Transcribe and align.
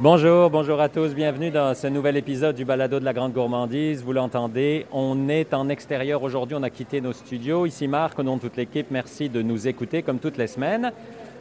Bonjour, 0.00 0.50
bonjour 0.50 0.80
à 0.80 0.88
tous, 0.88 1.14
bienvenue 1.14 1.52
dans 1.52 1.72
ce 1.72 1.86
nouvel 1.86 2.16
épisode 2.16 2.56
du 2.56 2.64
Balado 2.64 2.98
de 2.98 3.04
la 3.04 3.12
Grande 3.12 3.32
Gourmandise. 3.32 4.02
Vous 4.02 4.12
l'entendez, 4.12 4.86
on 4.90 5.28
est 5.28 5.54
en 5.54 5.68
extérieur 5.68 6.24
aujourd'hui, 6.24 6.56
on 6.58 6.64
a 6.64 6.70
quitté 6.70 7.00
nos 7.00 7.12
studios. 7.12 7.64
Ici 7.64 7.86
Marc, 7.86 8.18
au 8.18 8.24
nom 8.24 8.34
de 8.34 8.40
toute 8.40 8.56
l'équipe, 8.56 8.88
merci 8.90 9.28
de 9.28 9.40
nous 9.40 9.68
écouter 9.68 10.02
comme 10.02 10.18
toutes 10.18 10.36
les 10.36 10.48
semaines. 10.48 10.90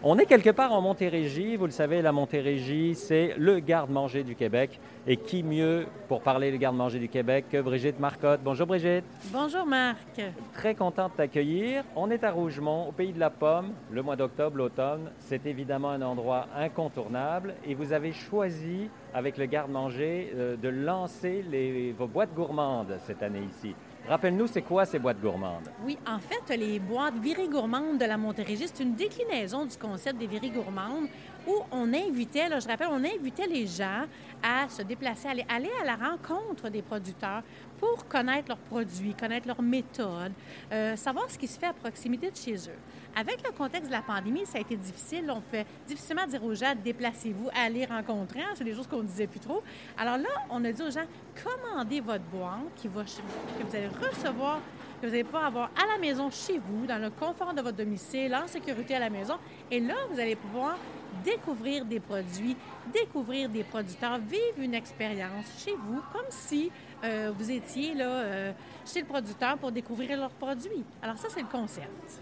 On 0.05 0.17
est 0.17 0.25
quelque 0.25 0.49
part 0.49 0.73
en 0.73 0.81
Montérégie. 0.81 1.55
Vous 1.55 1.63
le 1.65 1.71
savez, 1.71 2.01
la 2.01 2.11
Montérégie, 2.11 2.93
c'est 2.93 3.35
le 3.37 3.59
garde-manger 3.59 4.25
du 4.25 4.35
Québec. 4.35 4.81
Et 5.07 5.15
qui 5.15 5.43
mieux 5.43 5.85
pour 6.09 6.21
parler 6.21 6.51
du 6.51 6.57
garde-manger 6.57 6.99
du 6.99 7.07
Québec 7.07 7.45
que 7.49 7.61
Brigitte 7.61 8.01
Marcotte? 8.01 8.41
Bonjour 8.43 8.67
Brigitte. 8.67 9.05
Bonjour 9.31 9.65
Marc. 9.65 10.21
Très 10.51 10.75
content 10.75 11.07
de 11.07 11.13
t'accueillir. 11.13 11.85
On 11.95 12.11
est 12.11 12.25
à 12.25 12.31
Rougemont, 12.31 12.89
au 12.89 12.91
pays 12.91 13.13
de 13.13 13.19
la 13.19 13.29
pomme. 13.29 13.71
Le 13.91 14.01
mois 14.01 14.17
d'octobre, 14.17 14.57
l'automne, 14.57 15.09
c'est 15.19 15.45
évidemment 15.45 15.91
un 15.91 16.01
endroit 16.01 16.47
incontournable. 16.53 17.55
Et 17.65 17.73
vous 17.73 17.93
avez 17.93 18.11
choisi, 18.11 18.89
avec 19.13 19.37
le 19.37 19.45
garde-manger, 19.45 20.33
euh, 20.35 20.57
de 20.57 20.67
lancer 20.67 21.45
les, 21.49 21.93
vos 21.93 22.07
boîtes 22.07 22.33
gourmandes 22.33 22.97
cette 23.05 23.23
année 23.23 23.47
ici. 23.49 23.73
Rappelle-nous, 24.07 24.47
c'est 24.47 24.61
quoi 24.61 24.85
ces 24.85 24.99
boîtes 24.99 25.21
gourmandes? 25.21 25.69
Oui, 25.85 25.97
en 26.05 26.19
fait, 26.19 26.57
les 26.57 26.77
boîtes 26.77 27.15
virées 27.15 27.47
gourmandes 27.47 27.97
de 27.97 28.05
la 28.05 28.17
Montérégie, 28.17 28.65
c'est 28.67 28.83
une 28.83 28.95
déclinaison 28.95 29.65
du 29.65 29.77
concept 29.77 30.19
des 30.19 30.27
virées 30.27 30.49
gourmandes 30.49 31.07
où 31.47 31.55
on 31.71 31.93
invitait, 31.93 32.47
je 32.59 32.67
rappelle, 32.67 32.89
on 32.91 33.03
invitait 33.03 33.47
les 33.47 33.65
gens 33.65 34.03
à 34.41 34.67
se 34.67 34.81
déplacer, 34.81 35.29
aller, 35.29 35.45
aller 35.47 35.69
à 35.81 35.85
la 35.85 35.95
rencontre 35.95 36.69
des 36.69 36.81
producteurs 36.81 37.43
pour 37.79 38.05
connaître 38.07 38.49
leurs 38.49 38.57
produits, 38.57 39.13
connaître 39.13 39.47
leurs 39.47 39.61
méthodes, 39.61 40.33
euh, 40.71 40.97
savoir 40.97 41.31
ce 41.31 41.37
qui 41.37 41.47
se 41.47 41.57
fait 41.57 41.67
à 41.67 41.73
proximité 41.73 42.29
de 42.29 42.35
chez 42.35 42.55
eux. 42.55 42.79
Avec 43.15 43.45
le 43.45 43.51
contexte 43.51 43.87
de 43.87 43.91
la 43.91 44.01
pandémie, 44.01 44.45
ça 44.45 44.57
a 44.57 44.61
été 44.61 44.75
difficile. 44.75 45.29
On 45.29 45.41
peut 45.41 45.63
difficilement 45.87 46.25
dire 46.25 46.43
aux 46.43 46.55
gens 46.55 46.73
déplacez-vous, 46.83 47.49
allez 47.53 47.85
rencontrer. 47.85 48.41
Hein, 48.41 48.53
c'est 48.55 48.63
des 48.63 48.73
choses 48.73 48.87
qu'on 48.87 49.03
ne 49.03 49.07
disait 49.07 49.27
plus 49.27 49.39
trop. 49.39 49.61
Alors 49.97 50.17
là, 50.17 50.29
on 50.49 50.63
a 50.65 50.71
dit 50.71 50.81
aux 50.81 50.91
gens 50.91 51.05
commandez 51.43 51.99
votre 51.99 52.23
boîte 52.25 52.59
qui 52.75 52.87
que 52.87 52.93
vous 52.93 53.75
allez 53.75 53.87
recevoir 53.87 54.59
que 55.03 55.07
vous 55.07 55.13
allez 55.13 55.25
pouvoir 55.25 55.45
avoir 55.45 55.65
à 55.75 55.85
la 55.93 55.99
maison 55.99 56.29
chez 56.31 56.57
vous, 56.57 56.85
dans 56.85 56.97
le 56.97 57.09
confort 57.09 57.53
de 57.53 57.61
votre 57.61 57.75
domicile, 57.75 58.33
en 58.33 58.47
sécurité 58.47 58.95
à 58.95 58.99
la 58.99 59.09
maison. 59.09 59.33
Et 59.69 59.81
là, 59.81 59.95
vous 60.09 60.17
allez 60.17 60.37
pouvoir 60.37 60.77
découvrir 61.25 61.83
des 61.83 61.99
produits, 61.99 62.55
découvrir 62.93 63.49
des 63.49 63.65
producteurs, 63.65 64.17
vivre 64.19 64.59
une 64.59 64.73
expérience 64.73 65.45
chez 65.57 65.73
vous, 65.73 66.01
comme 66.13 66.25
si 66.29 66.71
euh, 67.03 67.33
vous 67.37 67.51
étiez 67.51 67.93
là, 67.95 68.07
euh, 68.07 68.51
chez 68.85 69.01
le 69.01 69.05
producteur 69.05 69.57
pour 69.57 69.73
découvrir 69.73 70.17
leurs 70.17 70.29
produits. 70.29 70.85
Alors 71.01 71.17
ça, 71.17 71.27
c'est 71.29 71.41
le 71.41 71.47
concept 71.47 72.21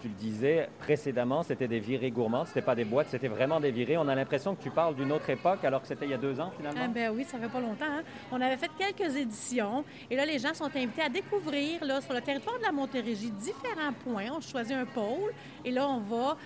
tu 0.00 0.08
le 0.08 0.14
disais 0.14 0.68
précédemment, 0.78 1.42
c'était 1.42 1.68
des 1.68 1.78
virées 1.78 2.10
gourmandes, 2.10 2.46
c'était 2.46 2.62
pas 2.62 2.74
des 2.74 2.84
boîtes, 2.84 3.08
c'était 3.10 3.28
vraiment 3.28 3.60
des 3.60 3.70
virées. 3.70 3.96
On 3.98 4.08
a 4.08 4.14
l'impression 4.14 4.54
que 4.54 4.62
tu 4.62 4.70
parles 4.70 4.94
d'une 4.94 5.12
autre 5.12 5.28
époque 5.30 5.64
alors 5.64 5.82
que 5.82 5.88
c'était 5.88 6.06
il 6.06 6.10
y 6.10 6.14
a 6.14 6.18
deux 6.18 6.40
ans 6.40 6.50
finalement. 6.56 6.80
Ah 6.84 6.88
ben 6.88 7.12
oui, 7.14 7.24
ça 7.24 7.38
fait 7.38 7.48
pas 7.48 7.60
longtemps. 7.60 7.84
Hein. 7.88 8.02
On 8.32 8.40
avait 8.40 8.56
fait 8.56 8.70
quelques 8.78 9.16
éditions 9.16 9.84
et 10.10 10.16
là, 10.16 10.24
les 10.24 10.38
gens 10.38 10.54
sont 10.54 10.64
invités 10.64 11.02
à 11.02 11.08
découvrir 11.08 11.84
là, 11.84 12.00
sur 12.00 12.14
le 12.14 12.20
territoire 12.20 12.58
de 12.58 12.64
la 12.64 12.72
Montérégie 12.72 13.30
différents 13.30 13.92
points. 14.04 14.30
On 14.36 14.40
choisit 14.40 14.76
un 14.76 14.86
pôle 14.86 15.32
et 15.64 15.70
là, 15.70 15.88
on 15.88 16.00
va, 16.00 16.36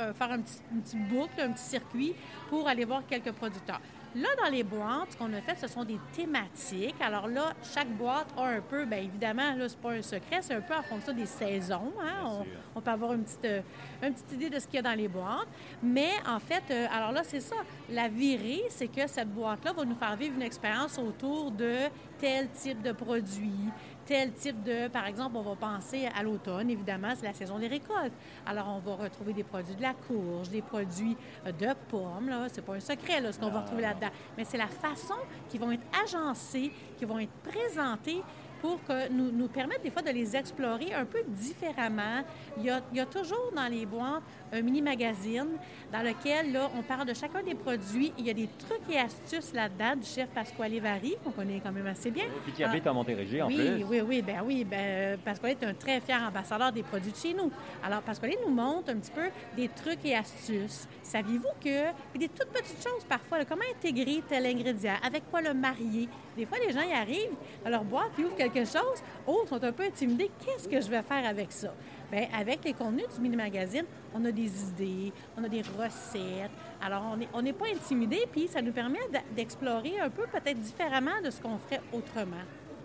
euh, 0.00 0.12
faire 0.14 0.32
un 0.32 0.38
une 0.72 0.82
petite 0.82 1.08
boucle, 1.08 1.40
un 1.40 1.52
petit 1.52 1.64
circuit 1.64 2.14
pour 2.48 2.66
aller 2.68 2.84
voir 2.84 3.02
quelques 3.06 3.32
producteurs. 3.32 3.80
Là, 4.20 4.28
dans 4.42 4.50
les 4.50 4.64
boîtes, 4.64 5.12
ce 5.12 5.16
qu'on 5.16 5.32
a 5.32 5.40
fait, 5.40 5.54
ce 5.54 5.68
sont 5.68 5.84
des 5.84 5.98
thématiques. 6.12 6.96
Alors 7.00 7.28
là, 7.28 7.52
chaque 7.62 7.88
boîte 7.88 8.26
a 8.36 8.46
un 8.46 8.60
peu, 8.60 8.84
bien 8.84 8.98
évidemment, 8.98 9.54
là, 9.54 9.68
c'est 9.68 9.78
pas 9.78 9.92
un 9.92 10.02
secret, 10.02 10.40
c'est 10.40 10.54
un 10.54 10.60
peu 10.60 10.74
en 10.74 10.82
fonction 10.82 11.12
des 11.12 11.26
saisons. 11.26 11.92
Hein. 12.02 12.44
On, 12.74 12.80
peut 12.80 12.90
avoir 12.90 13.12
une 13.12 13.22
petite, 13.22 13.44
euh, 13.44 13.60
une 14.02 14.14
petite 14.14 14.32
idée 14.32 14.50
de 14.50 14.58
ce 14.58 14.66
qu'il 14.66 14.76
y 14.76 14.78
a 14.78 14.82
dans 14.82 14.96
les 14.98 15.06
boîtes. 15.06 15.46
Mais 15.82 16.10
en 16.26 16.40
fait, 16.40 16.64
euh, 16.70 16.86
alors 16.90 17.12
là, 17.12 17.22
c'est 17.22 17.40
ça. 17.40 17.56
La 17.90 18.08
virée, 18.08 18.64
c'est 18.70 18.88
que 18.88 19.06
cette 19.06 19.32
boîte-là 19.32 19.72
va 19.72 19.84
nous 19.84 19.94
faire 19.94 20.16
vivre 20.16 20.34
une 20.34 20.42
expérience 20.42 20.98
autour 20.98 21.52
de 21.52 21.74
tel 22.18 22.48
type 22.50 22.82
de 22.82 22.90
produit, 22.90 23.70
tel 24.08 24.32
type 24.32 24.62
de, 24.62 24.88
par 24.88 25.06
exemple, 25.06 25.36
on 25.36 25.42
va 25.42 25.54
penser 25.54 26.08
à 26.18 26.22
l'automne, 26.22 26.70
évidemment, 26.70 27.12
c'est 27.14 27.26
la 27.26 27.34
saison 27.34 27.58
des 27.58 27.68
récoltes. 27.68 28.14
Alors, 28.46 28.68
on 28.68 28.78
va 28.78 29.04
retrouver 29.04 29.34
des 29.34 29.44
produits 29.44 29.74
de 29.74 29.82
la 29.82 29.92
courge, 29.92 30.48
des 30.48 30.62
produits 30.62 31.14
euh, 31.46 31.52
de 31.52 31.74
pommes, 31.90 32.30
là, 32.30 32.46
c'est 32.50 32.64
pas 32.64 32.74
un 32.74 32.80
secret, 32.80 33.20
là, 33.20 33.32
ce 33.32 33.38
qu'on 33.38 33.50
va 33.50 33.60
retrouver 33.60 33.82
là-dedans, 33.82 34.08
mais 34.38 34.44
c'est 34.44 34.56
la 34.56 34.66
façon 34.66 35.14
qui 35.50 35.58
vont 35.58 35.72
être 35.72 35.84
agencés, 36.02 36.72
qui 36.96 37.04
vont 37.04 37.18
être 37.18 37.34
présentés 37.44 38.22
pour 38.60 38.82
que 38.84 39.08
nous, 39.10 39.30
nous 39.30 39.48
permettre 39.48 39.82
des 39.82 39.90
fois 39.90 40.02
de 40.02 40.10
les 40.10 40.36
explorer 40.36 40.92
un 40.94 41.04
peu 41.04 41.18
différemment. 41.26 42.22
Il 42.56 42.64
y 42.64 42.70
a, 42.70 42.80
il 42.92 42.98
y 42.98 43.00
a 43.00 43.06
toujours 43.06 43.52
dans 43.54 43.68
les 43.68 43.86
boîtes 43.86 44.22
un 44.52 44.62
mini-magazine 44.62 45.48
dans 45.92 46.02
lequel 46.02 46.52
là, 46.52 46.70
on 46.76 46.82
parle 46.82 47.06
de 47.06 47.14
chacun 47.14 47.42
des 47.42 47.54
produits. 47.54 48.12
Il 48.18 48.26
y 48.26 48.30
a 48.30 48.34
des 48.34 48.48
trucs 48.58 48.80
et 48.90 48.98
astuces 48.98 49.52
là-dedans 49.52 49.96
du 49.96 50.06
chef 50.06 50.28
Pasquale 50.28 50.78
Vary, 50.80 51.16
qu'on 51.22 51.30
connaît 51.30 51.60
quand 51.62 51.72
même 51.72 51.86
assez 51.86 52.10
bien. 52.10 52.24
Et 52.24 52.40
puis 52.44 52.52
qui 52.52 52.64
habite 52.64 52.86
en 52.86 52.94
Montérégie, 52.94 53.42
en 53.42 53.48
oui, 53.48 53.56
plus. 53.56 53.84
Oui, 53.84 54.00
oui, 54.00 54.22
ben 54.22 54.42
oui. 54.44 54.64
Ben, 54.64 55.18
Pasquale 55.18 55.50
est 55.50 55.64
un 55.64 55.74
très 55.74 56.00
fier 56.00 56.20
ambassadeur 56.26 56.72
des 56.72 56.82
produits 56.82 57.12
de 57.12 57.16
chez 57.16 57.34
nous. 57.34 57.50
Alors, 57.84 58.00
Pasquale 58.00 58.32
nous 58.46 58.52
montre 58.52 58.90
un 58.90 58.96
petit 58.96 59.10
peu 59.10 59.28
des 59.56 59.68
trucs 59.68 60.04
et 60.04 60.16
astuces. 60.16 60.88
Saviez-vous 61.02 61.48
que... 61.62 62.18
des 62.18 62.28
toutes 62.28 62.48
petites 62.48 62.82
choses 62.82 63.04
parfois, 63.08 63.44
comment 63.44 63.62
intégrer 63.74 64.22
tel 64.28 64.46
ingrédient, 64.46 64.96
avec 65.04 65.30
quoi 65.30 65.40
le 65.40 65.54
marier? 65.54 66.08
Des 66.36 66.46
fois, 66.46 66.58
les 66.64 66.72
gens 66.72 66.82
y 66.82 66.92
arrivent 66.92 67.34
dans 67.64 67.70
leur 67.70 67.84
boîte, 67.84 68.10
ils 68.18 68.24
ouvrent 68.24 68.36
quelque 68.50 68.70
chose, 68.70 69.02
oh, 69.26 69.44
sont 69.48 69.62
un 69.62 69.72
peu 69.72 69.84
intimidés. 69.84 70.30
Qu'est-ce 70.44 70.68
que 70.68 70.80
je 70.80 70.88
vais 70.88 71.02
faire 71.02 71.26
avec 71.26 71.52
ça? 71.52 71.72
Bien, 72.10 72.26
avec 72.38 72.64
les 72.64 72.72
contenus 72.72 73.06
du 73.14 73.20
mini-magazine, 73.20 73.84
on 74.14 74.24
a 74.24 74.30
des 74.30 74.50
idées, 74.64 75.12
on 75.36 75.44
a 75.44 75.48
des 75.48 75.62
recettes. 75.62 76.50
Alors, 76.82 77.16
on 77.34 77.42
n'est 77.42 77.52
pas 77.52 77.66
intimidé, 77.66 78.26
puis 78.30 78.48
ça 78.48 78.62
nous 78.62 78.72
permet 78.72 79.00
d'explorer 79.36 80.00
un 80.00 80.08
peu 80.08 80.26
peut-être 80.26 80.60
différemment 80.60 81.20
de 81.22 81.30
ce 81.30 81.40
qu'on 81.40 81.58
ferait 81.58 81.82
autrement. 81.92 82.36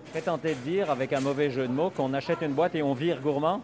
Je 0.06 0.10
serais 0.12 0.22
tenté 0.22 0.50
de 0.50 0.60
dire, 0.60 0.92
avec 0.92 1.14
un 1.14 1.22
mauvais 1.22 1.50
jeu 1.50 1.68
de 1.68 1.74
mots, 1.74 1.90
qu'on 1.90 2.14
achète 2.14 2.42
une 2.42 2.54
boîte 2.54 2.76
et 2.76 2.84
on 2.84 2.94
vire 2.94 3.22
gourmand? 3.22 3.62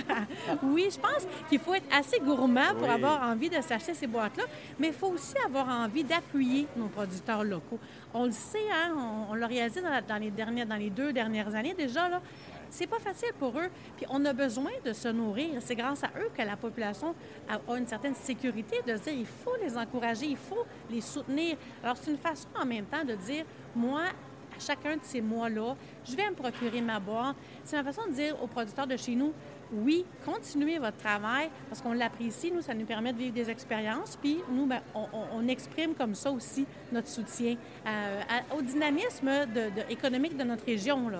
oui, 0.62 0.88
je 0.90 0.98
pense 0.98 1.26
qu'il 1.48 1.58
faut 1.58 1.74
être 1.74 1.86
assez 1.94 2.18
gourmand 2.18 2.74
pour 2.78 2.88
avoir 2.88 3.22
envie 3.22 3.48
de 3.48 3.60
s'acheter 3.60 3.94
ces 3.94 4.06
boîtes-là, 4.06 4.44
mais 4.78 4.88
il 4.88 4.94
faut 4.94 5.08
aussi 5.08 5.34
avoir 5.44 5.68
envie 5.68 6.04
d'appuyer 6.04 6.66
nos 6.76 6.88
producteurs 6.88 7.44
locaux. 7.44 7.78
On 8.14 8.26
le 8.26 8.32
sait, 8.32 8.58
hein, 8.72 8.94
on, 9.30 9.34
l'a 9.34 9.46
réalisé 9.46 9.80
dans, 9.80 10.16
les 10.18 10.30
dernières, 10.30 10.66
dans 10.66 10.76
les 10.76 10.90
deux 10.90 11.12
dernières 11.12 11.54
années 11.54 11.74
déjà, 11.74 12.08
là, 12.08 12.20
c'est 12.70 12.86
pas 12.86 12.98
facile 12.98 13.32
pour 13.38 13.58
eux. 13.58 13.68
Puis 13.96 14.06
on 14.10 14.24
a 14.24 14.32
besoin 14.32 14.72
de 14.84 14.92
se 14.92 15.08
nourrir. 15.08 15.60
C'est 15.60 15.76
grâce 15.76 16.04
à 16.04 16.10
eux 16.18 16.30
que 16.36 16.42
la 16.42 16.56
population 16.56 17.14
a, 17.48 17.76
une 17.76 17.86
certaine 17.86 18.14
sécurité 18.14 18.76
de 18.86 18.96
se 18.96 19.02
dire 19.02 19.12
il 19.14 19.26
faut 19.26 19.56
les 19.62 19.76
encourager, 19.76 20.26
il 20.26 20.36
faut 20.36 20.66
les 20.90 21.00
soutenir. 21.00 21.56
Alors 21.82 21.96
c'est 21.96 22.10
une 22.10 22.18
façon 22.18 22.48
en 22.60 22.66
même 22.66 22.86
temps 22.86 23.04
de 23.04 23.14
dire 23.14 23.44
moi, 23.74 24.02
à 24.56 24.60
chacun 24.60 24.96
de 24.96 25.02
ces 25.02 25.20
mois-là, 25.20 25.76
je 26.04 26.16
vais 26.16 26.28
me 26.28 26.34
procurer 26.34 26.80
ma 26.80 26.98
boîte. 26.98 27.36
C'est 27.64 27.76
une 27.76 27.84
façon 27.84 28.06
de 28.08 28.12
dire 28.12 28.42
aux 28.42 28.46
producteurs 28.46 28.86
de 28.86 28.96
chez 28.96 29.14
nous 29.14 29.32
oui, 29.72 30.04
continuez 30.24 30.78
votre 30.78 30.96
travail 30.96 31.48
parce 31.68 31.80
qu'on 31.82 31.92
l'apprécie. 31.92 32.52
Nous, 32.52 32.62
ça 32.62 32.74
nous 32.74 32.84
permet 32.84 33.12
de 33.12 33.18
vivre 33.18 33.34
des 33.34 33.50
expériences. 33.50 34.16
Puis 34.16 34.38
nous, 34.50 34.66
ben, 34.66 34.80
on, 34.94 35.46
exprime 35.48 35.94
comme 35.94 36.14
ça 36.14 36.30
aussi 36.30 36.66
notre 36.92 37.08
soutien 37.08 37.56
euh, 37.86 38.20
au 38.56 38.62
dynamisme 38.62 39.30
économique 39.88 40.36
de 40.36 40.44
notre 40.44 40.64
région. 40.64 41.10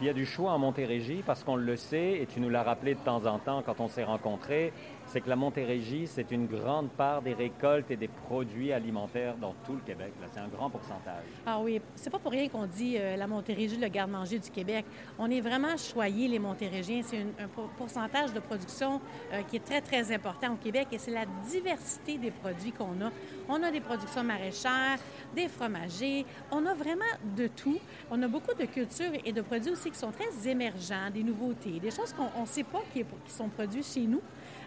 Il 0.00 0.06
y 0.06 0.10
a 0.10 0.12
du 0.12 0.26
choix 0.26 0.52
en 0.52 0.58
Montérégie 0.58 1.22
parce 1.24 1.44
qu'on 1.44 1.56
le 1.56 1.76
sait, 1.76 2.20
et 2.20 2.26
tu 2.26 2.40
nous 2.40 2.48
l'as 2.48 2.62
rappelé 2.62 2.94
de 2.94 3.00
temps 3.00 3.24
en 3.26 3.38
temps 3.38 3.62
quand 3.64 3.80
on 3.80 3.88
s'est 3.88 4.04
rencontrés, 4.04 4.72
c'est 5.06 5.20
que 5.20 5.28
la 5.28 5.36
Montérégie, 5.36 6.06
c'est 6.06 6.30
une 6.32 6.46
grande 6.46 6.90
part 6.90 7.22
des 7.22 7.34
récoltes 7.34 7.90
et 7.90 7.96
des 7.96 8.08
produits 8.08 8.72
alimentaires 8.72 9.36
dans 9.36 9.54
tout 9.64 9.74
le 9.74 9.80
Québec. 9.80 10.12
C'est 10.32 10.40
un 10.40 10.48
grand 10.48 10.70
pourcentage. 10.70 11.24
Ah 11.46 11.60
oui, 11.60 11.80
c'est 11.94 12.10
pas 12.10 12.18
pour 12.18 12.32
rien 12.32 12.48
qu'on 12.48 12.66
dit 12.66 12.96
euh, 12.98 13.16
la 13.16 13.26
Montérégie, 13.26 13.76
le 13.76 13.88
garde-manger 13.88 14.38
du 14.38 14.50
Québec. 14.50 14.84
On 15.18 15.30
est 15.30 15.40
vraiment 15.40 15.76
choyés, 15.76 16.26
les 16.28 16.38
Montérégiens. 16.38 17.02
C'est 17.04 17.20
un 17.20 17.48
pourcentage 17.76 18.32
de 18.32 18.40
production 18.40 19.00
euh, 19.32 19.42
qui 19.42 19.56
est 19.56 19.64
très, 19.64 19.80
très 19.80 20.12
important 20.12 20.54
au 20.54 20.56
Québec 20.56 20.88
et 20.92 20.98
c'est 20.98 21.10
la 21.10 21.26
diversité 21.48 22.18
des 22.18 22.30
produits 22.30 22.72
qu'on 22.72 23.00
a. 23.04 23.10
On 23.48 23.62
a 23.62 23.70
des 23.70 23.80
productions 23.80 24.24
maraîchères, 24.24 24.98
des 25.34 25.48
fromagers, 25.48 26.24
on 26.50 26.64
a 26.66 26.74
vraiment 26.74 27.04
de 27.36 27.46
tout. 27.46 27.78
On 28.10 28.22
a 28.22 28.28
beaucoup 28.28 28.54
de 28.54 28.64
cultures 28.64 29.12
et 29.24 29.32
de 29.32 29.42
produits 29.42 29.70
aussi 29.70 29.90
qui 29.94 30.00
sont 30.00 30.10
très 30.10 30.48
émergents, 30.48 31.08
des 31.12 31.22
nouveautés, 31.22 31.78
des 31.80 31.90
choses 31.90 32.12
qu'on 32.12 32.40
ne 32.40 32.46
sait 32.46 32.64
pas 32.64 32.82
qui, 32.92 33.04
qui 33.04 33.32
sont 33.32 33.48
produits 33.48 33.82
chez 33.82 34.00
nous. 34.00 34.20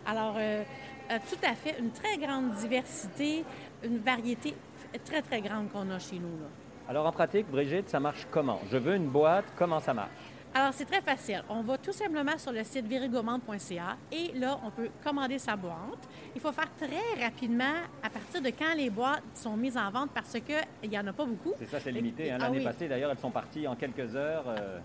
Alors, 0.06 0.36
euh, 0.38 0.64
euh, 1.12 1.18
tout 1.30 1.46
à 1.46 1.54
fait, 1.54 1.76
une 1.80 1.92
très 1.92 2.18
grande 2.18 2.52
diversité, 2.56 3.44
une 3.84 3.98
variété 3.98 4.56
très, 5.04 5.22
très 5.22 5.42
grande 5.42 5.70
qu'on 5.70 5.90
a 5.92 6.00
chez 6.00 6.16
nous. 6.16 6.40
Là. 6.40 6.48
Alors, 6.90 7.06
en 7.06 7.12
pratique, 7.12 7.48
Brigitte, 7.52 7.90
ça 7.90 8.00
marche 8.00 8.26
comment? 8.32 8.62
Je 8.72 8.78
veux 8.78 8.96
une 8.96 9.10
boîte, 9.10 9.46
comment 9.58 9.82
ça 9.82 9.94
marche? 9.94 10.10
Alors, 10.54 10.74
c'est 10.74 10.86
très 10.86 11.02
facile. 11.02 11.44
On 11.50 11.62
va 11.62 11.78
tout 11.78 11.92
simplement 11.92 12.38
sur 12.38 12.54
le 12.54 12.64
site 12.64 12.88
virigourmande.ca 12.88 13.98
et 14.12 14.32
là, 14.40 14.58
on 14.66 14.72
peut 14.72 14.90
commander 15.04 15.38
sa 15.38 15.58
boîte. 15.58 16.08
Il 16.34 16.42
faut 16.42 16.54
faire 16.54 16.70
très 16.78 17.24
rapidement 17.24 17.76
à 18.02 18.10
partir 18.10 18.42
de 18.42 18.50
quand 18.50 18.74
les 18.76 18.90
boîtes 18.90 19.24
sont 19.36 19.58
mises 19.58 19.78
en 19.78 19.92
vente 19.92 20.12
parce 20.16 20.38
qu'il 20.40 20.90
n'y 20.90 20.98
en 20.98 21.06
a 21.06 21.14
pas 21.14 21.26
beaucoup. 21.26 21.54
C'est 21.60 21.70
ça, 21.70 21.80
c'est 21.82 21.92
limité. 21.92 22.32
Hein. 22.32 22.38
Ah 22.40 22.46
L'année 22.46 22.64
passée, 22.64 22.88
d'ailleurs, 22.88 23.12
elles 23.12 23.20
sont 23.20 23.30
parties 23.30 23.68
en 23.68 23.76
quelques 23.76 24.16
heures. 24.16 24.46
Euh, 24.48 24.80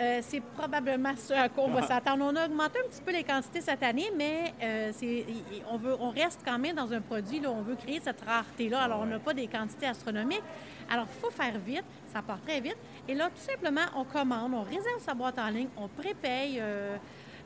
euh, 0.00 0.18
c'est 0.22 0.40
probablement 0.40 1.14
ce 1.16 1.32
à 1.32 1.48
quoi 1.48 1.64
on 1.64 1.70
va 1.70 1.82
s'attendre. 1.82 2.24
On 2.24 2.34
a 2.34 2.46
augmenté 2.46 2.78
un 2.84 2.88
petit 2.88 3.02
peu 3.02 3.12
les 3.12 3.22
quantités 3.22 3.60
cette 3.60 3.82
année, 3.82 4.10
mais 4.16 4.52
euh, 4.62 4.90
c'est, 4.92 5.24
on, 5.70 5.76
veut, 5.76 5.96
on 6.00 6.10
reste 6.10 6.40
quand 6.44 6.58
même 6.58 6.74
dans 6.74 6.92
un 6.92 7.00
produit, 7.00 7.40
là, 7.40 7.50
on 7.50 7.62
veut 7.62 7.76
créer 7.76 8.00
cette 8.02 8.20
rareté-là. 8.22 8.82
Alors, 8.82 9.00
on 9.00 9.06
n'a 9.06 9.18
pas 9.18 9.34
des 9.34 9.46
quantités 9.46 9.86
astronomiques. 9.86 10.42
Alors, 10.90 11.06
il 11.14 11.20
faut 11.20 11.30
faire 11.30 11.58
vite, 11.58 11.84
ça 12.12 12.22
part 12.22 12.40
très 12.40 12.60
vite. 12.60 12.76
Et 13.08 13.14
là, 13.14 13.28
tout 13.28 13.42
simplement, 13.42 13.82
on 13.96 14.04
commande, 14.04 14.52
on 14.54 14.62
réserve 14.62 15.00
sa 15.00 15.14
boîte 15.14 15.38
en 15.38 15.48
ligne, 15.48 15.68
on 15.76 15.88
prépaye 15.88 16.58
euh, 16.60 16.96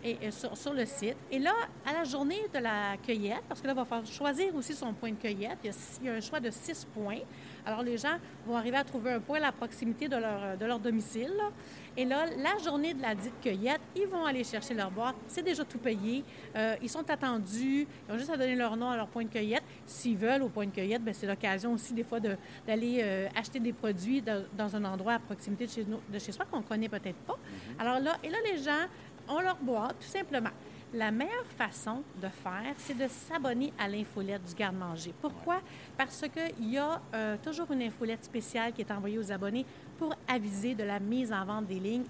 et, 0.04 0.30
sur, 0.30 0.72
le 0.72 0.84
site. 0.86 1.16
Et 1.30 1.38
là, 1.38 1.52
à 1.86 1.92
la 1.92 2.04
journée 2.04 2.42
de 2.52 2.58
la 2.58 2.96
cueillette, 3.04 3.42
parce 3.48 3.60
que 3.60 3.66
là, 3.66 3.72
il 3.72 3.76
va 3.76 3.84
falloir 3.84 4.06
choisir 4.06 4.54
aussi 4.54 4.74
son 4.74 4.92
point 4.92 5.10
de 5.10 5.16
cueillette, 5.16 5.58
il 5.64 5.66
y 5.66 5.70
a, 5.70 5.76
il 6.00 6.06
y 6.06 6.10
a 6.10 6.14
un 6.14 6.20
choix 6.20 6.40
de 6.40 6.50
six 6.50 6.86
points. 6.94 7.20
Alors, 7.66 7.82
les 7.82 7.98
gens 7.98 8.16
vont 8.46 8.56
arriver 8.56 8.78
à 8.78 8.84
trouver 8.84 9.12
un 9.12 9.20
point 9.20 9.38
à 9.38 9.42
la 9.42 9.52
proximité 9.52 10.08
de 10.08 10.16
leur, 10.16 10.56
de 10.56 10.64
leur 10.64 10.78
domicile. 10.78 11.34
Et 11.96 12.04
là, 12.04 12.26
la 12.36 12.56
journée 12.62 12.94
de 12.94 13.02
la 13.02 13.14
dite 13.14 13.34
cueillette, 13.42 13.80
ils 13.96 14.06
vont 14.06 14.24
aller 14.24 14.44
chercher 14.44 14.72
leur 14.72 14.90
boîte. 14.90 15.16
C'est 15.26 15.42
déjà 15.42 15.64
tout 15.64 15.78
payé. 15.78 16.24
Euh, 16.56 16.76
ils 16.80 16.88
sont 16.88 17.08
attendus. 17.10 17.86
Ils 18.08 18.14
ont 18.14 18.16
juste 18.16 18.30
à 18.30 18.36
donner 18.36 18.54
leur 18.54 18.76
nom 18.76 18.88
à 18.88 18.96
leur 18.96 19.08
point 19.08 19.24
de 19.24 19.28
cueillette. 19.28 19.64
S'ils 19.84 20.16
veulent 20.16 20.42
au 20.42 20.48
point 20.48 20.66
de 20.66 20.70
cueillette, 20.70 21.02
ben, 21.02 21.12
c'est 21.12 21.26
l'occasion 21.26 21.72
aussi 21.72 21.92
des 21.92 22.04
fois 22.04 22.20
d'aller 22.20 23.00
euh, 23.02 23.28
acheter 23.34 23.58
des 23.58 23.72
produits 23.72 24.22
dans 24.22 24.76
un 24.76 24.84
endroit 24.84 25.14
à 25.14 25.18
proximité 25.18 25.66
de 25.66 25.70
chez, 25.70 25.84
de 25.84 26.18
chez 26.18 26.32
soi 26.32 26.44
qu'on 26.44 26.58
ne 26.58 26.62
connaît 26.62 26.88
peut-être 26.88 27.18
pas. 27.26 27.34
Mm-hmm. 27.34 27.80
Alors 27.80 28.00
là, 28.00 28.16
et 28.22 28.30
là, 28.30 28.38
les 28.50 28.62
gens 28.62 28.86
ont 29.28 29.40
leur 29.40 29.56
boîte, 29.56 29.96
tout 30.00 30.06
simplement. 30.06 30.50
La 30.94 31.10
meilleure 31.10 31.44
façon 31.58 32.02
de 32.16 32.28
faire, 32.28 32.74
c'est 32.78 32.96
de 32.96 33.06
s'abonner 33.08 33.74
à 33.78 33.86
l'infolette 33.88 34.42
du 34.42 34.54
garde-manger. 34.54 35.12
Pourquoi? 35.20 35.60
Parce 35.98 36.24
qu'il 36.28 36.70
y 36.70 36.78
a 36.78 36.98
euh, 37.12 37.36
toujours 37.42 37.70
une 37.72 37.82
infolette 37.82 38.24
spéciale 38.24 38.72
qui 38.72 38.80
est 38.80 38.90
envoyée 38.90 39.18
aux 39.18 39.30
abonnés 39.30 39.66
pour 39.98 40.14
aviser 40.26 40.74
de 40.74 40.84
la 40.84 40.98
mise 40.98 41.30
en 41.30 41.44
vente 41.44 41.66
des 41.66 41.78
lignes, 41.78 42.04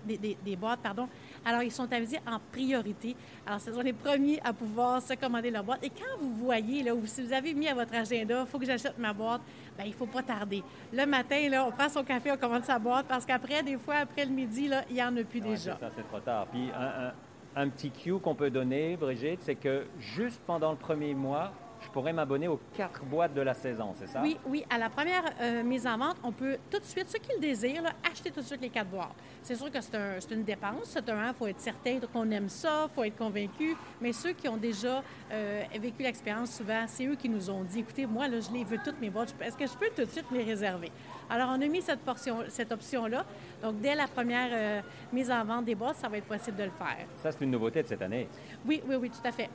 boîtes, 0.57 0.79
pardon. 0.81 1.09
Alors, 1.45 1.63
ils 1.63 1.73
sont 1.73 1.93
avisés 1.93 2.21
en 2.25 2.39
priorité. 2.53 3.17
Alors, 3.47 3.61
ce 3.61 3.73
sont 3.73 3.81
les 3.81 3.93
premiers 3.93 4.41
à 4.45 4.53
pouvoir 4.53 5.03
se 5.03 5.15
commander 5.15 5.51
leur 5.51 5.65
boîte. 5.65 5.83
Et 5.83 5.91
quand 5.91 6.21
vous 6.21 6.35
voyez, 6.37 6.85
là, 6.85 6.95
ou 6.95 7.05
si 7.05 7.23
vous 7.23 7.33
avez 7.33 7.55
mis 7.55 7.67
à 7.67 7.75
votre 7.75 7.95
agenda, 7.95 8.43
il 8.43 8.47
faut 8.47 8.61
que 8.61 8.67
j'achète 8.67 8.97
ma 8.99 9.13
boîte, 9.13 9.41
bien, 9.79 9.87
il 9.87 9.93
ne 9.93 9.97
faut 9.97 10.07
pas 10.07 10.23
tarder. 10.23 10.63
Le 10.93 11.07
matin, 11.07 11.49
là, 11.49 11.65
on 11.65 11.71
prend 11.71 11.89
son 11.89 12.05
café, 12.05 12.31
on 12.33 12.37
commande 12.37 12.65
sa 12.65 12.79
boîte, 12.79 13.07
parce 13.09 13.25
qu'après, 13.25 13.63
des 13.63 13.79
fois, 13.79 13.97
après 13.97 14.25
le 14.25 14.33
midi, 14.33 14.69
là, 14.69 14.83
il 14.91 14.95
n'y 14.97 15.03
en 15.03 15.17
a 15.17 15.23
plus 15.25 15.41
déjà. 15.41 15.79
Ça, 15.79 15.91
c'est 15.97 16.07
trop 16.09 16.21
tard. 16.21 16.47
Puis, 16.53 16.71
un 16.77 17.13
un 17.59 17.69
petit 17.69 17.91
cue 17.91 18.19
qu'on 18.19 18.37
peut 18.37 18.51
donner, 18.51 18.97
Brigitte, 18.97 19.43
c'est 19.43 19.57
que 19.57 19.87
juste 19.99 20.41
pendant 20.47 20.71
le 20.71 20.77
premier 20.77 21.13
mois, 21.13 21.53
je 21.89 21.93
pourrais 21.93 22.13
m'abonner 22.13 22.49
aux 22.49 22.61
quatre 22.75 23.03
boîtes 23.05 23.33
de 23.33 23.41
la 23.41 23.55
saison, 23.55 23.95
c'est 23.99 24.09
ça? 24.09 24.21
Oui, 24.23 24.37
oui. 24.47 24.65
À 24.69 24.77
la 24.77 24.91
première 24.91 25.25
euh, 25.41 25.63
mise 25.63 25.87
en 25.87 25.97
vente, 25.97 26.17
on 26.23 26.33
peut 26.33 26.59
tout 26.71 26.79
de 26.79 26.85
suite, 26.85 27.09
ceux 27.09 27.19
qui 27.19 27.33
le 27.33 27.41
désirent, 27.41 27.83
acheter 28.09 28.31
tout 28.31 28.41
de 28.41 28.45
suite 28.45 28.61
les 28.61 28.69
quatre 28.69 28.91
boîtes. 28.91 29.15
C'est 29.43 29.55
sûr 29.55 29.71
que 29.71 29.81
c'est 29.81 30.31
une 30.35 30.45
dépense. 30.45 30.85
C'est 30.85 31.09
un, 31.09 31.29
il 31.29 31.35
faut 31.35 31.47
être 31.47 31.61
certain 31.61 31.99
qu'on 32.13 32.31
aime 32.31 32.51
ça, 32.51 32.89
il 32.91 32.95
faut 32.95 33.05
être 33.05 33.17
convaincu. 33.17 33.75
Mais 34.03 34.13
ceux 34.13 34.33
qui 34.33 34.49
ont 34.49 34.59
déjà 34.59 35.03
euh, 35.33 35.63
vécu 35.81 36.03
l'expérience, 36.03 36.57
souvent, 36.57 36.85
c'est 36.87 37.07
eux 37.07 37.15
qui 37.15 37.31
nous 37.31 37.49
ont 37.49 37.65
dit, 37.65 37.81
écoutez, 37.81 38.05
moi, 38.05 38.29
là, 38.29 38.39
je 38.39 38.51
les 38.53 38.65
veux 38.65 38.79
toutes 38.85 39.01
mes 39.01 39.09
boîtes. 39.09 39.35
Est-ce 39.41 39.57
que 39.57 39.67
je 39.67 39.73
peux 39.73 39.89
tout 39.97 40.05
de 40.05 40.11
suite 40.11 40.27
les 40.31 40.45
réserver? 40.45 40.93
Alors, 41.31 41.49
on 41.51 41.63
a 41.63 41.67
mis 41.69 41.81
cette, 41.81 42.01
portion, 42.01 42.45
cette 42.49 42.71
option-là. 42.71 43.25
Donc, 43.63 43.81
dès 43.81 43.95
la 43.95 44.09
première 44.09 44.51
euh, 44.53 44.81
mise 45.11 45.31
en 45.31 45.43
vente 45.43 45.65
des 45.65 45.75
boîtes, 45.75 45.97
ça 45.97 46.09
va 46.09 46.19
être 46.19 46.29
possible 46.29 46.59
de 46.59 46.65
le 46.65 46.71
faire. 46.71 47.07
Ça, 47.17 47.33
c'est 47.33 47.43
une 47.45 47.51
nouveauté 47.51 47.83
de 47.83 47.89
cette 47.89 48.03
année. 48.03 48.29
Oui, 48.67 48.83
oui, 48.87 48.97
oui, 48.97 49.09
tout 49.09 49.27
à 49.27 49.33
fait. 49.33 49.49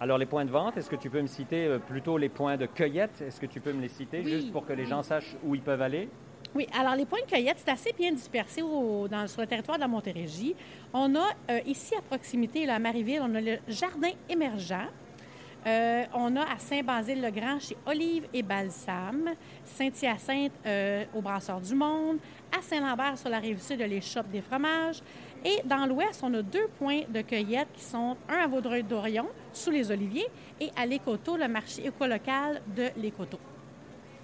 Alors, 0.00 0.16
les 0.16 0.26
points 0.26 0.44
de 0.44 0.50
vente, 0.50 0.76
est-ce 0.76 0.88
que 0.88 0.96
tu 0.96 1.10
peux 1.10 1.20
me 1.20 1.26
citer 1.26 1.66
euh, 1.66 1.78
plutôt 1.80 2.18
les 2.18 2.28
points 2.28 2.56
de 2.56 2.66
cueillette? 2.66 3.20
Est-ce 3.20 3.40
que 3.40 3.46
tu 3.46 3.60
peux 3.60 3.72
me 3.72 3.80
les 3.80 3.88
citer 3.88 4.22
juste 4.22 4.52
pour 4.52 4.64
que 4.64 4.72
les 4.72 4.86
gens 4.86 5.02
sachent 5.02 5.34
où 5.44 5.56
ils 5.56 5.60
peuvent 5.60 5.82
aller? 5.82 6.08
Oui, 6.54 6.68
alors 6.78 6.94
les 6.94 7.04
points 7.04 7.20
de 7.20 7.26
cueillette, 7.26 7.56
c'est 7.58 7.70
assez 7.70 7.92
bien 7.92 8.12
dispersé 8.12 8.60
dans, 8.62 9.26
sur 9.26 9.40
le 9.40 9.46
territoire 9.48 9.76
de 9.76 9.82
la 9.82 9.88
Montérégie. 9.88 10.54
On 10.92 11.16
a 11.16 11.26
euh, 11.50 11.60
ici 11.66 11.96
à 11.96 12.00
proximité, 12.00 12.64
là, 12.64 12.76
à 12.76 12.78
Marieville, 12.78 13.20
on 13.22 13.34
a 13.34 13.40
le 13.40 13.58
jardin 13.66 14.10
émergent. 14.28 14.88
Euh, 15.66 16.04
on 16.14 16.36
a 16.36 16.42
à 16.42 16.58
Saint-Basile-le-Grand 16.58 17.58
chez 17.58 17.76
Olive 17.84 18.26
et 18.32 18.42
Balsam, 18.42 19.30
Saint-Hyacinthe 19.64 20.52
euh, 20.64 21.04
au 21.14 21.20
Brasseur 21.20 21.60
du 21.60 21.74
Monde, 21.74 22.18
à 22.56 22.62
Saint-Lambert 22.62 23.18
sur 23.18 23.28
la 23.28 23.40
rive 23.40 23.60
sud 23.60 23.80
de 23.80 23.84
l'Échoppe 23.84 24.30
des 24.30 24.40
fromages. 24.40 25.02
Et 25.44 25.60
dans 25.64 25.84
l'ouest, 25.84 26.20
on 26.22 26.32
a 26.34 26.42
deux 26.42 26.68
points 26.78 27.02
de 27.08 27.20
cueillette 27.22 27.68
qui 27.74 27.84
sont 27.84 28.16
un 28.28 28.36
à 28.36 28.46
Vaudreuil-Dorion, 28.46 29.26
sous 29.58 29.70
les 29.70 29.90
Oliviers, 29.90 30.28
et 30.60 30.70
à 30.76 30.86
l'Écoto, 30.86 31.36
le 31.36 31.48
marché 31.48 31.86
écolocal 31.86 32.62
de 32.74 32.88
l'Écoto. 32.96 33.38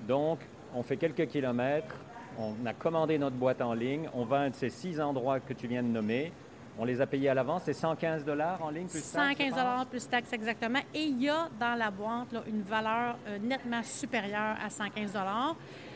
Donc, 0.06 0.38
on 0.74 0.82
fait 0.82 0.96
quelques 0.96 1.26
kilomètres, 1.26 1.94
on 2.38 2.54
a 2.66 2.72
commandé 2.72 3.18
notre 3.18 3.36
boîte 3.36 3.60
en 3.60 3.74
ligne, 3.74 4.08
on 4.14 4.24
va 4.24 4.38
à 4.38 4.40
un 4.40 4.50
de 4.50 4.54
ces 4.54 4.70
six 4.70 5.00
endroits 5.00 5.40
que 5.40 5.52
tu 5.52 5.66
viens 5.66 5.82
de 5.82 5.88
nommer, 5.88 6.32
on 6.78 6.84
les 6.84 7.00
a 7.00 7.06
payés 7.06 7.28
à 7.28 7.34
l'avance. 7.34 7.62
C'est 7.64 7.72
115 7.72 8.24
en 8.60 8.70
ligne 8.70 8.86
plus 8.86 9.00
taxes? 9.12 9.38
115 9.38 9.86
plus 9.88 10.08
taxes, 10.08 10.32
exactement. 10.32 10.80
Et 10.92 11.04
il 11.04 11.22
y 11.22 11.28
a 11.28 11.48
dans 11.58 11.78
la 11.78 11.90
boîte 11.90 12.34
une 12.48 12.62
valeur 12.62 13.16
euh, 13.28 13.38
nettement 13.38 13.82
supérieure 13.82 14.56
à 14.64 14.70
115 14.70 15.16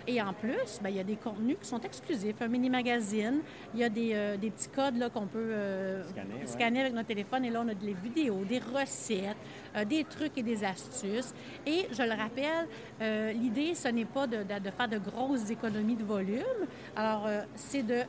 et 0.09 0.23
en 0.23 0.33
plus, 0.33 0.81
bien, 0.81 0.89
il 0.89 0.97
y 0.97 1.01
a 1.01 1.05
des 1.05 1.17
contenus 1.17 1.59
qui 1.61 1.69
sont 1.69 1.81
exclusifs, 1.83 2.41
un 2.41 2.49
mini-magazine. 2.49 3.41
Il 3.75 3.81
y 3.81 3.85
a 3.85 3.91
des, 3.91 4.13
euh, 4.15 4.37
des 4.39 4.51
petits 4.51 4.71
codes 4.71 4.95
qu'on 5.13 5.27
peut 5.27 5.39
euh, 5.39 6.03
scanner, 6.47 6.81
avec 6.81 6.95
notre 6.95 7.09
téléphone. 7.09 7.45
Et 7.45 7.51
là, 7.51 7.63
on 7.63 7.69
a 7.69 7.75
des 7.75 7.93
vidéos, 7.93 8.43
des 8.49 8.59
recettes, 8.59 9.37
euh, 9.77 9.85
des 9.85 10.05
trucs 10.05 10.39
et 10.39 10.43
des 10.43 10.65
astuces. 10.65 11.35
Et 11.67 11.89
je 11.93 12.03
le 12.03 12.15
rappelle, 12.15 13.35
l'idée, 13.37 13.75
ce 13.75 13.89
n'est 13.89 14.07
pas 14.07 14.27
de, 14.27 14.39
de, 14.39 14.71
faire 14.71 14.89
de 14.89 14.97
grosses 14.97 15.51
économies 15.51 15.97
de 15.97 16.05
volume. 16.05 16.67
Alors, 16.97 17.29
c'est 17.55 17.83
de, 17.83 18.01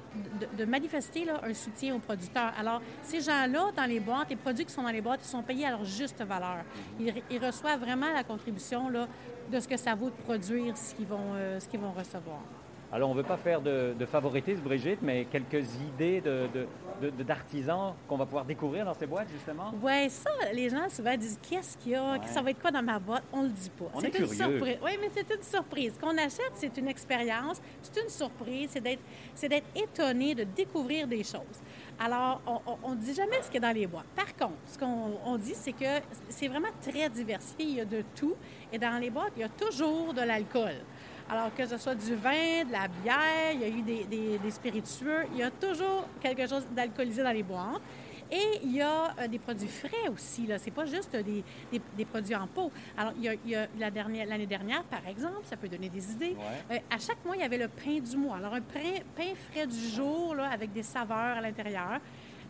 de, 0.57 0.65
manifester 0.65 1.25
là, 1.25 1.41
un 1.43 1.53
soutien 1.53 1.95
aux 1.95 1.99
producteurs. 1.99 2.53
Alors, 2.57 2.81
ces 3.03 3.19
gens-là, 3.19 3.71
dans 3.75 3.85
les 3.85 3.99
boîtes, 3.99 4.29
les 4.29 4.37
produits 4.37 4.65
qui 4.65 4.71
sont 4.71 4.83
dans 4.83 4.89
les 4.89 5.01
boîtes, 5.01 5.19
ils 5.23 5.27
sont 5.27 5.43
payés 5.43 5.65
à 5.65 5.71
leur 5.71 5.83
juste 5.83 6.21
valeur. 6.23 6.63
Ils, 6.97 7.13
ils 7.29 7.45
reçoivent 7.45 7.81
vraiment 7.81 8.11
la 8.13 8.23
contribution 8.23 8.87
là, 8.89 9.07
de 9.51 9.59
ce 9.59 9.67
que 9.67 9.77
ça 9.77 9.95
vaut 9.95 10.09
de 10.09 10.23
produire 10.23 10.77
ce 10.77 10.93
qu'ils 10.95 11.07
vont, 11.07 11.33
ce 11.59 11.67
qu'ils 11.67 11.79
vont 11.79 11.88
recevoir. 11.91 12.39
Alors, 12.91 13.11
on 13.11 13.13
ne 13.13 13.19
veut 13.19 13.27
pas 13.27 13.37
faire 13.37 13.61
de, 13.61 13.93
de, 13.97 14.05
favoritisme, 14.05 14.61
Brigitte, 14.61 14.99
mais 15.03 15.25
quelques 15.25 15.75
idées 15.75 16.23
d'artisans 17.19 17.93
qu'on 18.07 18.17
va 18.17 18.25
pouvoir 18.25 18.45
découvrir 18.45 18.83
dans 18.83 18.95
ces 18.95 19.05
boîtes, 19.05 19.29
justement? 19.31 19.71
Oui, 19.83 20.09
ça, 20.09 20.31
les 20.51 20.69
gens 20.69 20.89
souvent 20.89 21.15
disent 21.15 21.37
qu'est-ce 21.47 21.77
qu'il 21.77 21.91
y 21.91 21.95
a, 21.95 22.19
ça 22.25 22.41
va 22.41 22.49
être 22.49 22.59
quoi 22.59 22.71
dans 22.71 22.81
ma 22.81 22.97
boîte? 22.97 23.23
On 23.31 23.43
ne 23.43 23.47
le 23.47 23.53
dit 23.53 23.69
pas. 23.69 23.85
On 23.93 24.01
est, 24.01 24.17
une 24.17 24.27
surprise. 24.27 24.77
Oui, 24.83 24.91
mais 24.99 25.09
c'est 25.13 25.35
une 25.35 25.43
surprise. 25.43 25.93
Ce 25.93 25.99
qu'on 25.99 26.17
achète, 26.17 26.51
c'est 26.55 26.75
une 26.77 26.87
expérience, 26.87 27.61
c'est 27.83 28.01
une 28.01 28.09
surprise, 28.09 28.71
c'est 28.71 29.47
d'être 29.49 29.67
étonné 29.75 30.33
de 30.33 30.43
découvrir 30.43 31.07
des 31.07 31.23
choses. 31.23 31.61
Alors, 31.99 32.41
on 32.81 32.91
ne 32.91 32.95
dit 32.95 33.13
jamais 33.13 33.39
ce 33.43 33.51
qu'il 33.51 33.61
y 33.61 33.65
a 33.65 33.67
dans 33.67 33.75
les 33.75 33.85
boîtes. 33.85 34.07
Par 34.15 34.35
contre, 34.35 34.57
ce 34.65 34.79
qu'on 34.79 35.37
dit, 35.37 35.53
c'est 35.53 35.73
que 35.73 36.01
c'est 36.29 36.47
vraiment 36.47 36.69
très 36.81 37.07
diversifié. 37.09 37.65
Il 37.65 37.75
y 37.75 37.81
a 37.81 37.85
de 37.85 38.03
tout. 38.15 38.35
Et 38.71 38.79
dans 38.79 38.97
les 38.99 39.09
boîtes, 39.09 39.33
il 39.35 39.41
y 39.41 39.43
a 39.43 39.49
toujours 39.49 40.13
de 40.13 40.21
l'alcool. 40.21 40.75
Alors, 41.29 41.53
que 41.55 41.65
ce 41.65 41.77
soit 41.77 41.93
du 41.93 42.15
vin, 42.15 42.63
de 42.65 42.71
la 42.71 42.87
bière, 42.87 43.53
il 43.53 43.61
y 43.61 43.63
a 43.63 43.67
eu 43.67 43.81
des, 43.81 44.51
spiritueux, 44.51 45.25
il 45.31 45.37
y 45.37 45.43
a 45.43 45.51
toujours 45.51 46.07
quelque 46.19 46.47
chose 46.47 46.65
d'alcoolisé 46.75 47.21
dans 47.21 47.31
les 47.31 47.43
boîtes. 47.43 47.81
Et 48.31 48.59
il 48.63 48.75
y 48.75 48.81
a 48.81 49.15
euh, 49.19 49.27
des 49.27 49.39
produits 49.39 49.67
frais 49.67 50.07
aussi. 50.13 50.47
Ce 50.47 50.65
n'est 50.65 50.71
pas 50.71 50.85
juste 50.85 51.15
des, 51.15 52.05
produits 52.05 52.35
en 52.35 52.47
pot. 52.47 52.71
Alors, 52.97 53.13
il 53.17 53.37
y 53.45 53.55
a, 53.55 53.67
l'année 53.79 54.45
dernière, 54.45 54.83
par 54.83 55.05
exemple, 55.07 55.41
ça 55.43 55.57
peut 55.57 55.67
donner 55.67 55.89
des 55.89 56.11
idées. 56.11 56.35
Euh, 56.71 56.77
à 56.89 56.99
chaque 56.99 57.23
mois, 57.25 57.35
il 57.35 57.41
y 57.41 57.45
avait 57.45 57.57
le 57.57 57.67
pain 57.67 57.99
du 57.99 58.17
mois. 58.17 58.37
Alors, 58.37 58.53
un 58.53 58.61
pain, 58.61 59.01
pain 59.15 59.33
frais 59.51 59.65
du 59.65 59.89
jour 59.89 60.35
là, 60.35 60.49
avec 60.51 60.71
des 60.71 60.83
saveurs 60.83 61.37
à 61.37 61.41
l'intérieur. 61.41 61.99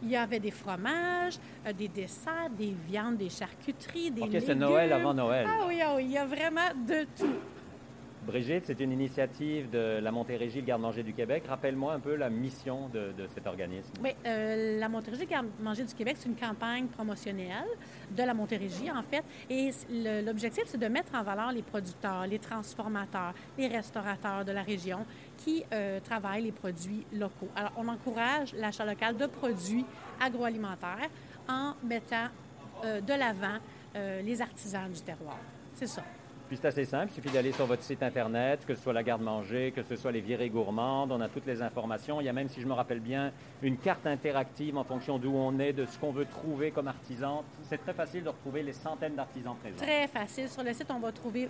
Il 0.02 0.10
y 0.10 0.16
avait 0.16 0.40
des 0.40 0.52
fromages, 0.52 1.38
euh, 1.66 1.74
des 1.74 1.90
desserts, 1.90 2.50
des 2.58 2.74
viandes, 2.90 3.18
des 3.18 3.30
charcuteries, 3.30 4.12
des 4.12 4.22
OK, 4.22 4.32
c'est 4.46 4.56
Noël 4.56 4.92
avant 4.92 5.14
Noël. 5.14 5.48
Ah 5.50 5.66
oui, 5.68 5.80
ah 5.82 5.94
oui, 5.96 6.06
il 6.06 6.12
y 6.12 6.18
a 6.18 6.26
vraiment 6.26 6.74
de 6.88 7.06
tout. 7.18 7.36
Brigitte, 8.30 8.66
c'est 8.66 8.80
une 8.80 8.92
initiative 8.92 9.72
de 9.72 10.00
la 10.00 10.12
Montérégie, 10.12 10.60
le 10.60 10.68
Garde-Manger 10.68 11.02
du 11.02 11.14
Québec. 11.14 11.46
Rappelle-moi 11.50 11.94
un 11.94 12.00
peu 12.00 12.14
la 12.14 12.30
mission 12.30 12.88
de, 12.90 13.12
cet 13.34 13.48
organisme. 13.48 13.92
Oui, 14.04 14.12
euh, 14.24 14.80
la 14.80 14.88
Montérégie, 14.88 15.24
le 15.24 15.30
Garde-Manger 15.30 15.86
du 15.86 15.96
Québec, 15.96 16.18
c'est 16.20 16.30
une 16.30 16.36
campagne 16.36 16.86
promotionnelle 16.88 17.68
de 18.12 18.22
la 18.22 18.36
Montérégie, 18.36 18.92
en 18.92 19.02
fait. 19.02 19.24
Et 19.50 19.72
l'objectif, 20.24 20.66
c'est 20.68 20.78
de 20.78 20.88
mettre 20.88 21.16
en 21.16 21.24
valeur 21.24 21.52
les 21.52 21.64
producteurs, 21.64 22.28
les 22.28 22.38
transformateurs, 22.38 23.34
les 23.58 23.68
restaurateurs 23.68 24.46
de 24.46 24.52
la 24.52 24.62
région 24.62 25.00
qui 25.38 25.64
euh, 25.74 26.00
travaillent 26.00 26.44
les 26.44 26.52
produits 26.52 27.08
locaux. 27.12 27.50
Alors, 27.56 27.72
on 27.78 27.88
encourage 27.88 28.54
l'achat 28.54 28.86
local 28.86 29.18
de 29.18 29.26
produits 29.26 29.86
agroalimentaires 30.22 31.10
en 31.48 31.74
mettant 31.84 32.28
euh, 32.86 33.02
de 33.02 33.14
l'avant 33.14 33.58
les 34.24 34.40
artisans 34.40 34.90
du 34.90 35.02
terroir. 35.02 35.40
C'est 35.74 35.88
ça. 35.88 36.04
Puis 36.50 36.58
c'est 36.60 36.68
assez 36.68 36.86
simple, 36.86 37.12
il 37.12 37.22
suffit 37.22 37.30
d'aller 37.30 37.52
sur 37.52 37.68
votre 37.68 37.84
site 37.84 38.02
Internet, 38.02 38.66
que 38.66 38.74
ce 38.74 38.82
soit 38.82 38.92
la 38.92 39.04
garde-manger, 39.04 39.72
que 39.72 39.84
ce 39.84 39.96
soit 39.96 40.12
les 40.12 40.20
virées 40.20 40.50
gourmandes, 40.50 41.12
on 41.12 41.22
a 41.22 41.30
toutes 41.30 41.46
les 41.46 41.62
informations. 41.62 42.20
Il 42.22 42.26
y 42.26 42.30
a 42.30 42.34
même, 42.34 42.50
si 42.50 42.60
je 42.60 42.66
me 42.66 42.74
rappelle 42.74 43.02
bien, 43.02 43.32
une 43.62 43.78
carte 43.78 44.08
interactive 44.08 44.76
en 44.76 44.84
fonction 44.84 45.20
d'où 45.20 45.32
on 45.32 45.60
est, 45.60 45.74
de 45.74 45.86
ce 45.86 46.00
qu'on 46.00 46.12
veut 46.12 46.26
trouver 46.26 46.72
comme 46.72 46.88
artisan. 46.88 47.44
C'est 47.62 47.78
très 47.78 47.94
facile 47.94 48.24
de 48.24 48.30
retrouver 48.30 48.64
les 48.64 48.74
centaines 48.74 49.14
d'artisans 49.14 49.56
présents. 49.62 49.78
Très 49.78 50.08
facile. 50.08 50.50
Sur 50.50 50.64
le 50.64 50.74
site, 50.74 50.88
on 50.90 50.98
va 50.98 51.12
trouver 51.12 51.50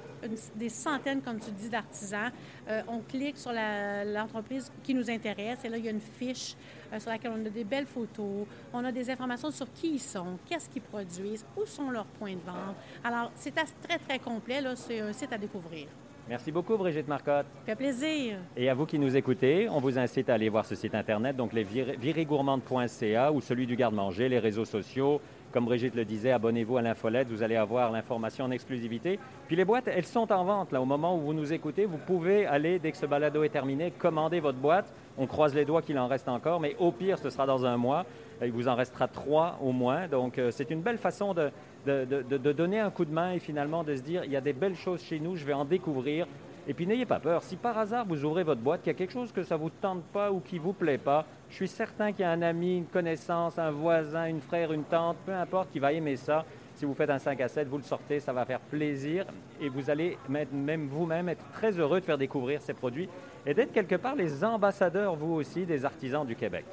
des 0.55 0.67
centaines, 0.67 1.21
comme 1.21 1.39
tu 1.39 1.51
dis, 1.51 1.69
d'artisans. 1.69 2.33
Euh, 2.67 2.81
on 2.89 2.99
clique 2.99 3.37
sur 3.37 3.53
l'entreprise 3.53 4.69
qui 4.83 4.93
nous 4.93 5.09
intéresse 5.09 5.63
et 5.63 5.69
là, 5.69 5.77
il 5.77 5.85
y 5.85 5.87
a 5.87 5.91
une 5.91 6.01
fiche 6.01 6.57
sur 6.97 7.09
laquelle 7.09 7.31
on 7.35 7.45
a 7.45 7.49
des 7.49 7.63
belles 7.63 7.85
photos, 7.85 8.47
on 8.73 8.83
a 8.83 8.91
des 8.91 9.09
informations 9.09 9.51
sur 9.51 9.71
qui 9.73 9.95
ils 9.95 9.99
sont, 9.99 10.37
qu'est-ce 10.47 10.69
qu'ils 10.69 10.81
produisent, 10.81 11.45
où 11.55 11.65
sont 11.65 11.91
leurs 11.91 12.05
points 12.05 12.33
de 12.33 12.41
vente. 12.45 12.75
Alors, 13.03 13.31
c'est 13.35 13.53
très, 13.53 13.99
très 13.99 14.19
complet. 14.19 14.63
C'est 14.75 14.99
un 14.99 15.13
site 15.13 15.31
à 15.33 15.37
découvrir. 15.37 15.87
Merci 16.29 16.51
beaucoup, 16.51 16.77
Brigitte 16.77 17.07
Marcotte. 17.07 17.47
Ça 17.65 17.65
fait 17.65 17.75
plaisir. 17.75 18.37
Et 18.55 18.69
à 18.69 18.75
vous 18.75 18.85
qui 18.85 18.99
nous 18.99 19.17
écoutez, 19.17 19.67
on 19.67 19.79
vous 19.79 19.97
incite 19.97 20.29
à 20.29 20.35
aller 20.35 20.47
voir 20.47 20.63
ce 20.63 20.75
site 20.75 20.93
Internet, 20.93 21.35
donc 21.35 21.53
les 21.53 21.63
virégourmandes.ca 21.63 23.31
ou 23.31 23.41
celui 23.41 23.65
du 23.65 23.75
garde-manger, 23.75 24.29
les 24.29 24.37
réseaux 24.37 24.63
sociaux. 24.63 25.21
Comme 25.51 25.65
Brigitte 25.65 25.95
le 25.95 26.05
disait, 26.05 26.29
abonnez-vous 26.29 26.77
à 26.77 26.83
l'infolette, 26.83 27.29
vous 27.29 27.41
allez 27.41 27.55
avoir 27.55 27.91
l'information 27.91 28.45
en 28.45 28.51
exclusivité. 28.51 29.17
Puis 29.47 29.55
les 29.55 29.65
boîtes, 29.65 29.87
elles 29.87 30.05
sont 30.05 30.31
en 30.31 30.43
vente. 30.43 30.71
Là, 30.71 30.79
au 30.79 30.85
moment 30.85 31.17
où 31.17 31.21
vous 31.21 31.33
nous 31.33 31.51
écoutez, 31.51 31.85
vous 31.85 31.97
pouvez 31.97 32.45
aller, 32.45 32.77
dès 32.77 32.91
que 32.91 32.97
ce 32.97 33.07
balado 33.07 33.43
est 33.43 33.49
terminé, 33.49 33.89
commander 33.89 34.39
votre 34.39 34.59
boîte. 34.59 34.93
On 35.17 35.25
croise 35.25 35.55
les 35.55 35.65
doigts 35.65 35.81
qu'il 35.81 35.97
en 35.97 36.07
reste 36.07 36.29
encore, 36.29 36.59
mais 36.59 36.75
au 36.77 36.91
pire, 36.91 37.17
ce 37.17 37.31
sera 37.31 37.47
dans 37.47 37.65
un 37.65 37.77
mois. 37.77 38.05
Il 38.41 38.51
vous 38.51 38.67
en 38.67 38.75
restera 38.75 39.07
trois 39.07 39.59
au 39.61 39.71
moins. 39.71 40.07
Donc, 40.07 40.37
euh, 40.37 40.51
c'est 40.51 40.69
une 40.71 40.81
belle 40.81 40.97
façon 40.97 41.33
de, 41.33 41.51
de, 41.85 42.51
donner 42.51 42.79
un 42.79 42.89
coup 42.89 43.05
de 43.05 43.13
main 43.13 43.31
et 43.31 43.39
finalement 43.39 43.83
de 43.83 43.95
se 43.95 44.01
dire, 44.01 44.23
il 44.23 44.31
y 44.31 44.37
a 44.37 44.41
des 44.41 44.53
belles 44.53 44.75
choses 44.75 45.01
chez 45.01 45.19
nous, 45.19 45.35
je 45.35 45.45
vais 45.45 45.53
en 45.53 45.65
découvrir. 45.65 46.27
Et 46.67 46.73
puis 46.73 46.85
n'ayez 46.85 47.05
pas 47.05 47.19
peur, 47.19 47.41
si 47.41 47.55
par 47.55 47.77
hasard 47.77 48.05
vous 48.05 48.25
ouvrez 48.25 48.43
votre 48.43 48.61
boîte, 48.61 48.81
qu'il 48.81 48.91
y 48.91 48.95
a 48.95 48.97
quelque 48.97 49.13
chose 49.13 49.31
que 49.31 49.41
ça 49.43 49.55
ne 49.55 49.61
vous 49.61 49.71
tente 49.71 50.03
pas 50.13 50.31
ou 50.31 50.39
qui 50.39 50.55
ne 50.55 50.61
vous 50.61 50.73
plaît 50.73 50.99
pas, 50.99 51.25
je 51.49 51.55
suis 51.55 51.67
certain 51.67 52.11
qu'il 52.11 52.21
y 52.21 52.25
a 52.25 52.31
un 52.31 52.43
ami, 52.43 52.77
une 52.77 52.85
connaissance, 52.85 53.57
un 53.57 53.71
voisin, 53.71 54.25
une 54.27 54.41
frère, 54.41 54.71
une 54.71 54.83
tante, 54.83 55.17
peu 55.25 55.33
importe, 55.33 55.71
qui 55.71 55.79
va 55.79 55.93
aimer 55.93 56.15
ça. 56.15 56.45
Si 56.75 56.85
vous 56.85 56.93
faites 56.93 57.09
un 57.09 57.17
5 57.17 57.41
à 57.41 57.47
7, 57.47 57.67
vous 57.67 57.77
le 57.77 57.83
sortez, 57.83 58.19
ça 58.19 58.33
va 58.33 58.45
faire 58.45 58.59
plaisir 58.59 59.25
et 59.59 59.67
vous 59.67 59.89
allez 59.89 60.17
même 60.29 60.87
vous-même 60.87 61.27
être 61.29 61.43
très 61.51 61.71
heureux 61.71 62.01
de 62.01 62.05
faire 62.05 62.17
découvrir 62.17 62.61
ces 62.61 62.73
produits 62.73 63.09
et 63.45 63.53
d'être 63.53 63.73
quelque 63.73 63.95
part 63.95 64.15
les 64.15 64.43
ambassadeurs, 64.43 65.15
vous 65.15 65.33
aussi, 65.33 65.65
des 65.65 65.85
artisans 65.85 66.25
du 66.25 66.35
Québec. 66.35 66.65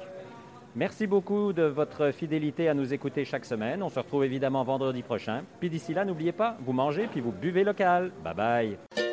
Merci 0.77 1.07
beaucoup 1.07 1.53
de 1.53 1.63
votre 1.63 2.11
fidélité 2.11 2.69
à 2.69 2.75
nous 2.75 2.93
écouter 2.93 3.25
chaque 3.25 3.45
semaine. 3.45 3.81
On 3.81 3.89
se 3.89 3.97
retrouve 3.97 4.23
évidemment 4.23 4.63
vendredi 4.63 5.01
prochain. 5.01 5.41
Puis 5.59 5.71
d'ici 5.71 5.91
là, 5.91 6.05
n'oubliez 6.05 6.31
pas, 6.31 6.55
vous 6.63 6.71
mangez 6.71 7.07
puis 7.07 7.19
vous 7.19 7.31
buvez 7.31 7.63
local. 7.63 8.11
Bye 8.23 8.35
bye. 8.35 9.06